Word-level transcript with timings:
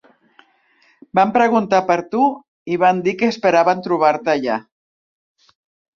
Van 1.19 1.33
preguntar 1.35 1.81
per 1.91 1.97
tu 2.15 2.23
i 2.73 2.79
van 2.85 3.03
dir 3.09 3.15
que 3.21 3.31
esperaven 3.35 3.87
trobar-te 3.89 4.37
allà. 4.37 4.61